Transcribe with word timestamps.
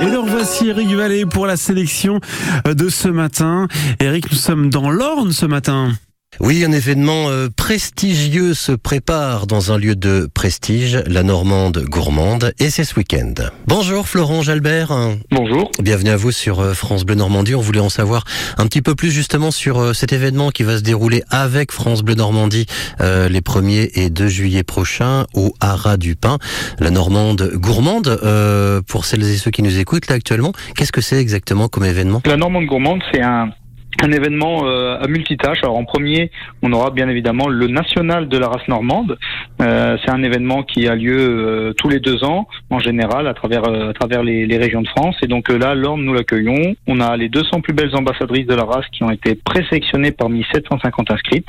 Et 0.00 0.04
alors 0.04 0.26
voici 0.26 0.68
Eric 0.68 0.88
Vallée 0.88 1.24
pour 1.26 1.46
la 1.46 1.56
sélection 1.56 2.20
de 2.64 2.88
ce 2.88 3.08
matin. 3.08 3.66
Eric, 4.00 4.30
nous 4.30 4.36
sommes 4.36 4.68
dans 4.70 4.90
l'Orne 4.90 5.32
ce 5.32 5.46
matin. 5.46 5.92
Oui, 6.38 6.64
un 6.66 6.72
événement 6.72 7.30
euh, 7.30 7.48
prestigieux 7.48 8.52
se 8.52 8.72
prépare 8.72 9.46
dans 9.46 9.72
un 9.72 9.78
lieu 9.78 9.96
de 9.96 10.28
prestige, 10.34 11.02
la 11.06 11.22
Normande 11.22 11.82
gourmande, 11.88 12.52
et 12.58 12.68
c'est 12.68 12.84
ce 12.84 12.94
week-end. 12.96 13.32
Bonjour 13.66 14.06
Florent 14.06 14.42
Jalbert. 14.42 14.92
Bonjour. 15.30 15.70
Bienvenue 15.82 16.10
à 16.10 16.16
vous 16.16 16.32
sur 16.32 16.60
euh, 16.60 16.74
France 16.74 17.04
Bleu 17.04 17.14
Normandie. 17.14 17.54
On 17.54 17.62
voulait 17.62 17.80
en 17.80 17.88
savoir 17.88 18.24
un 18.58 18.66
petit 18.66 18.82
peu 18.82 18.94
plus 18.94 19.10
justement 19.10 19.50
sur 19.50 19.78
euh, 19.78 19.92
cet 19.94 20.12
événement 20.12 20.50
qui 20.50 20.62
va 20.62 20.76
se 20.76 20.82
dérouler 20.82 21.22
avec 21.30 21.72
France 21.72 22.02
Bleu 22.02 22.14
Normandie 22.14 22.66
les 23.00 23.40
1er 23.40 23.90
et 23.94 24.10
2 24.10 24.28
juillet 24.28 24.62
prochains 24.62 25.26
au 25.34 25.54
Haras 25.60 25.96
du 25.96 26.16
Pin, 26.16 26.38
la 26.78 26.90
Normande 26.90 27.50
gourmande. 27.54 28.20
pour 28.86 29.04
celles 29.04 29.24
et 29.24 29.36
ceux 29.36 29.50
qui 29.50 29.62
nous 29.62 29.78
écoutent 29.78 30.08
là 30.08 30.16
actuellement, 30.16 30.52
qu'est-ce 30.74 30.92
que 30.92 31.00
c'est 31.00 31.18
exactement 31.18 31.68
comme 31.68 31.84
événement? 31.84 32.20
La 32.26 32.36
Normande 32.36 32.66
gourmande, 32.66 33.00
c'est 33.12 33.22
un 33.22 33.50
un 34.02 34.12
événement 34.12 34.62
euh, 34.64 34.98
à 35.00 35.06
multitâches. 35.08 35.58
Alors 35.62 35.76
en 35.76 35.84
premier, 35.84 36.30
on 36.62 36.72
aura 36.72 36.90
bien 36.90 37.08
évidemment 37.08 37.48
le 37.48 37.66
national 37.66 38.28
de 38.28 38.38
la 38.38 38.48
race 38.48 38.66
normande. 38.68 39.18
Euh, 39.62 39.96
c'est 40.04 40.10
un 40.10 40.22
événement 40.22 40.62
qui 40.62 40.86
a 40.86 40.94
lieu 40.94 41.16
euh, 41.18 41.72
tous 41.74 41.88
les 41.88 42.00
deux 42.00 42.24
ans, 42.24 42.46
en 42.70 42.78
général, 42.78 43.26
à 43.26 43.34
travers 43.34 43.62
les, 44.22 44.56
régions 44.56 44.82
de 44.82 44.88
France. 44.88 45.16
Et 45.22 45.26
donc 45.26 45.48
là, 45.48 45.74
l'Orne, 45.74 46.02
nous 46.02 46.14
l'accueillons. 46.14 46.74
On 46.86 47.00
a 47.00 47.16
les 47.16 47.28
200 47.28 47.60
plus 47.60 47.74
belles 47.74 47.94
ambassadrices 47.94 48.46
de 48.46 48.54
la 48.54 48.64
race 48.64 48.86
qui 48.92 49.02
ont 49.02 49.10
été 49.10 49.34
présélectionnées 49.34 50.12
parmi 50.12 50.44
750 50.52 51.10
inscrites. 51.10 51.48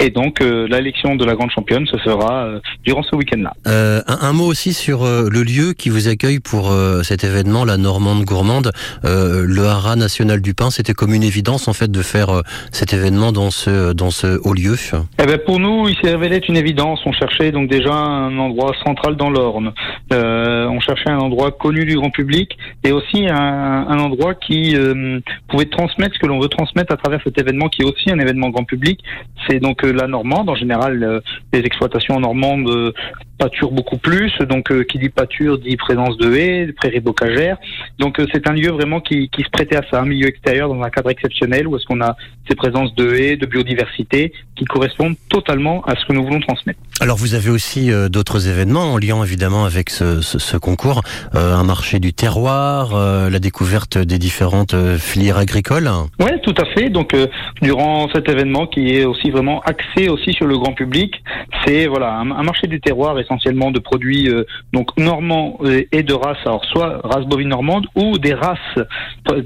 Et 0.00 0.10
donc 0.10 0.40
l'élection 0.40 1.16
de 1.16 1.24
la 1.24 1.34
grande 1.34 1.50
championne 1.50 1.86
se 1.86 1.96
fera 1.98 2.48
durant 2.84 3.02
ce 3.02 3.14
week-end-là. 3.14 3.52
Un, 3.66 4.28
un, 4.28 4.32
mot 4.32 4.46
aussi 4.46 4.72
sur 4.72 5.04
le 5.04 5.42
lieu 5.42 5.74
qui 5.74 5.90
vous 5.90 6.08
accueille 6.08 6.40
pour 6.40 6.72
cet 7.02 7.24
événement, 7.24 7.64
la 7.64 7.76
Normande 7.76 8.24
gourmande. 8.24 8.72
le 9.04 9.64
Haras 9.66 9.96
national 9.96 10.40
du 10.40 10.54
pain, 10.54 10.70
c'était 10.70 10.94
comme 10.94 11.12
une 11.12 11.22
évidence 11.22 11.68
en 11.68 11.72
fait 11.72 11.85
de 11.88 12.02
faire 12.02 12.30
euh, 12.30 12.42
cet 12.72 12.92
événement 12.92 13.32
dans 13.32 13.50
ce, 13.50 13.92
dans 13.92 14.10
ce 14.10 14.40
haut 14.44 14.54
lieu 14.54 14.76
eh 15.20 15.26
ben 15.26 15.38
Pour 15.38 15.58
nous, 15.58 15.88
il 15.88 15.96
s'est 15.96 16.10
révélé 16.10 16.40
une 16.48 16.56
évidence. 16.56 17.00
On 17.06 17.12
cherchait 17.12 17.52
donc 17.52 17.68
déjà 17.68 17.92
un 17.92 18.36
endroit 18.38 18.72
central 18.84 19.16
dans 19.16 19.30
l'Orne. 19.30 19.72
Euh, 20.12 20.66
on 20.68 20.80
cherchait 20.80 21.10
un 21.10 21.18
endroit 21.18 21.50
connu 21.52 21.84
du 21.84 21.96
grand 21.96 22.10
public 22.10 22.56
et 22.84 22.92
aussi 22.92 23.26
un, 23.28 23.98
endroit 23.98 24.34
qui 24.34 24.76
euh, 24.76 25.20
pouvait 25.48 25.66
transmettre 25.66 26.14
ce 26.14 26.20
que 26.20 26.26
l'on 26.26 26.40
veut 26.40 26.48
transmettre 26.48 26.92
à 26.92 26.96
travers 26.96 27.20
cet 27.24 27.38
événement 27.38 27.68
qui 27.68 27.82
est 27.82 27.84
aussi 27.84 28.10
un 28.10 28.18
événement 28.18 28.50
grand 28.50 28.64
public. 28.64 29.00
C'est 29.48 29.60
donc 29.60 29.82
la 29.82 30.06
Normande. 30.06 30.48
En 30.48 30.54
général, 30.54 31.22
les 31.52 31.60
exploitations 31.60 32.20
normandes 32.20 32.92
pâture 33.36 33.70
beaucoup 33.70 33.98
plus. 33.98 34.32
Donc, 34.48 34.70
euh, 34.70 34.84
qui 34.84 34.98
dit 34.98 35.08
pâture 35.08 35.58
dit 35.58 35.76
présence 35.76 36.16
de 36.18 36.34
haies, 36.34 36.66
de 36.66 36.72
prairies 36.72 37.00
bocagères. 37.00 37.58
Donc, 37.98 38.18
euh, 38.18 38.26
c'est 38.32 38.48
un 38.48 38.52
lieu 38.52 38.70
vraiment 38.70 39.00
qui, 39.00 39.28
qui, 39.28 39.42
se 39.42 39.50
prêtait 39.50 39.76
à 39.76 39.82
ça, 39.90 40.00
un 40.00 40.06
milieu 40.06 40.26
extérieur 40.26 40.68
dans 40.68 40.82
un 40.82 40.90
cadre 40.90 41.10
exceptionnel 41.10 41.66
où 41.66 41.76
est-ce 41.76 41.84
qu'on 41.86 42.00
a 42.00 42.16
ces 42.48 42.54
présences 42.54 42.94
de 42.94 43.14
haies, 43.14 43.36
de 43.36 43.46
biodiversité 43.46 44.32
qui 44.54 44.64
correspondent 44.64 45.16
totalement 45.28 45.82
à 45.84 45.94
ce 45.96 46.06
que 46.06 46.12
nous 46.12 46.24
voulons 46.24 46.40
transmettre. 46.40 46.78
Alors, 47.00 47.16
vous 47.16 47.34
avez 47.34 47.50
aussi 47.50 47.92
euh, 47.92 48.08
d'autres 48.08 48.48
événements 48.48 48.92
en 48.92 48.98
lien 48.98 49.22
évidemment 49.22 49.64
avec 49.64 49.90
ce, 49.90 50.20
ce, 50.20 50.38
ce 50.38 50.56
concours, 50.56 51.02
un 51.32 51.64
marché 51.64 51.98
du 51.98 52.12
terroir, 52.12 52.94
la 53.30 53.38
découverte 53.38 53.98
des 53.98 54.18
différentes 54.18 54.74
filières 54.98 55.38
agricoles. 55.38 55.90
Oui, 56.18 56.30
tout 56.42 56.54
à 56.58 56.64
fait. 56.74 56.88
Donc, 56.88 57.14
durant 57.62 58.08
cet 58.14 58.28
événement 58.28 58.66
qui 58.66 58.90
est 58.90 59.04
aussi 59.04 59.30
vraiment 59.30 59.60
axé 59.60 60.08
aussi 60.08 60.32
sur 60.32 60.46
le 60.46 60.58
grand 60.58 60.72
public, 60.72 61.22
c'est 61.64 61.86
voilà 61.86 62.14
un, 62.14 62.30
un 62.30 62.42
marché 62.42 62.66
du 62.66 62.80
terroir 62.80 63.14
essentiellement 63.26 63.70
de 63.70 63.78
produits 63.78 64.30
euh, 64.30 64.44
donc 64.72 64.96
normands 64.96 65.58
euh, 65.62 65.82
et 65.92 66.02
de 66.02 66.14
races, 66.14 66.38
alors 66.44 66.64
soit 66.64 67.00
race 67.04 67.26
bovine 67.26 67.48
normande 67.48 67.86
ou 67.94 68.18
des 68.18 68.34
races 68.34 68.58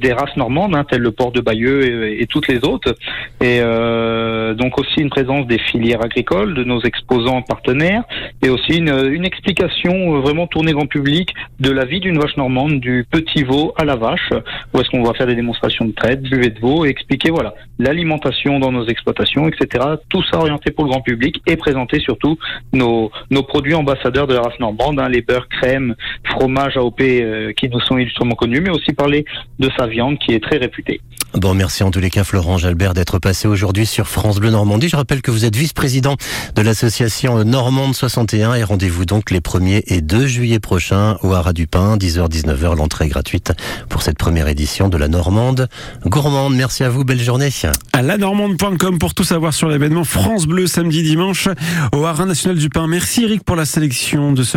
des 0.01 0.13
races 0.13 0.37
normandes, 0.37 0.75
hein, 0.77 0.85
telles 0.89 1.01
le 1.01 1.11
port 1.11 1.33
de 1.33 1.41
Bayeux 1.41 2.21
et, 2.21 2.27
toutes 2.27 2.49
les 2.49 2.65
autres. 2.65 2.95
Et 3.41 3.61
euh, 3.61 4.55
donc 4.55 4.79
aussi 4.79 5.01
une 5.01 5.11
présence 5.11 5.47
des 5.47 5.59
filières 5.59 6.05
agricoles, 6.05 6.55
de 6.55 6.65
nos 6.65 6.81
exposants 6.83 7.43
partenaires, 7.43 8.05
et 8.43 8.51
aussi 8.51 8.77
une, 8.77 8.95
une 9.11 9.25
explication 9.25 10.21
vraiment 10.21 10.47
tournée 10.47 10.73
grand 10.73 10.87
public 10.87 11.35
de 11.61 11.71
la 11.71 11.85
vie 11.85 12.01
d'une 12.01 12.19
vache 12.19 12.37
normande, 12.37 12.81
du 12.81 13.07
petit 13.11 13.43
veau 13.43 13.73
à 13.77 13.85
la 13.85 13.97
vache, 13.97 14.31
où 14.73 14.81
est-ce 14.81 14.91
qu'on 14.91 15.03
va 15.03 15.15
faire 15.15 15.27
des 15.27 15.35
démonstrations 15.35 15.87
de 15.87 15.93
traite, 15.93 16.23
buvette 16.23 16.57
de 16.57 16.61
veau, 16.61 16.85
et 16.85 16.89
expliquer 16.89 17.31
voilà 17.31 17.55
l'alimentation 17.79 18.59
dans 18.59 18.73
nos 18.73 18.87
exploitations, 18.87 19.49
etc. 19.49 19.85
Tout 20.09 20.23
ça 20.25 20.39
orienté 20.39 20.71
pour 20.71 20.85
le 20.85 20.91
grand 20.91 21.01
public 21.01 21.41
et 21.47 21.57
présenter 21.57 22.01
surtout 22.01 22.39
nos, 22.73 23.11
nos 23.31 23.43
produits 23.43 23.70
ambassadeurs 23.75 24.27
de 24.27 24.35
la 24.35 24.43
race 24.43 24.59
normande, 24.61 24.99
hein, 25.01 25.09
les 25.09 25.23
beurres, 25.23 25.49
crèmes, 25.49 25.95
fromages 26.25 26.77
AOP 26.77 27.01
euh, 27.01 27.53
qui 27.53 27.69
nous 27.69 27.81
sont 27.81 27.99
illustrement 27.99 28.35
connus, 28.35 28.61
mais 28.61 28.71
aussi 28.71 28.93
parler 28.93 29.25
de 29.59 29.71
sa 29.79 29.87
viande 29.87 30.19
qui 30.19 30.33
est 30.33 30.43
très 30.43 30.57
réputée. 30.57 31.01
Bon, 31.35 31.55
merci 31.55 31.85
en 31.85 31.93
tous 31.93 32.01
les 32.01 32.11
cas 32.11 32.25
Florent 32.25 32.59
Jalbert 32.59 32.93
d'être 32.93 33.21
passé 33.21 33.47
aujourd'hui 33.47 33.87
sur 33.87 34.09
France 34.09 34.41
Bleu 34.41 34.51
Normandie. 34.51 34.89
Je 34.89 34.97
rappelle 34.97 35.23
que 35.23 35.31
vous 35.31 35.45
êtes 35.45 35.55
vice-président 35.55 36.17
de 36.57 36.63
l'association 36.63 37.45
Normande 37.45 37.95
61 37.95 38.55
et 38.55 38.65
rendez-vous 38.65 39.05
donc 39.05 39.31
les 39.31 39.39
1er 39.39 39.83
et 39.87 40.01
2 40.01 40.27
juillet 40.27 40.59
prochains 40.59 41.19
au 41.23 41.33
Haras 41.33 41.53
du 41.53 41.69
Pin, 41.69 41.97
10h-19h, 41.97 42.77
l'entrée 42.77 43.09
gratuite 43.09 43.53
pour 43.89 44.03
cette 44.03 44.19
première 44.19 44.49
édition 44.49 44.89
de 44.89 44.97
la 44.97 45.07
Normande 45.07 45.69
Gourmande. 46.05 46.55
Merci 46.57 46.83
à 46.83 46.91
vous, 46.91 47.05
belle 47.05 47.21
journée. 47.21 47.51
À 47.93 48.03
la 48.03 48.17
normande.com 48.17 48.99
pour 48.99 49.15
tout 49.15 49.25
savoir 49.25 49.55
sur 49.55 49.69
l'événement 49.69 50.05
France 50.05 50.47
Bleu 50.47 50.67
samedi 50.67 51.03
dimanche 51.03 51.49
au 51.95 52.05
Haras 52.05 52.27
National 52.27 52.59
du 52.59 52.69
Pin. 52.71 52.87
Merci 52.89 53.25
Eric 53.25 53.45
pour 53.45 53.57
la 53.61 53.67
sélection 53.67 54.33
de 54.33 54.43
ce 54.43 54.57